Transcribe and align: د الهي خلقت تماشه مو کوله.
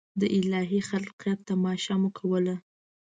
د 0.19 0.21
الهي 0.37 0.79
خلقت 0.89 1.37
تماشه 1.49 1.93
مو 2.01 2.09
کوله. 2.19 2.55